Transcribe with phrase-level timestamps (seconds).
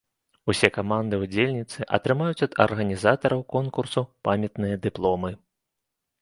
[0.51, 5.31] Усе каманды-ўдзельніцы атрымаюць ад арганізатараў конкурсу памятныя дыпломы.